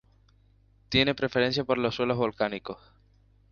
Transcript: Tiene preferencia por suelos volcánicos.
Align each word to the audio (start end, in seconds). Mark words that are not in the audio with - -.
Tiene 0.89 1.13
preferencia 1.13 1.63
por 1.63 1.77
suelos 1.93 2.17
volcánicos. 2.17 2.79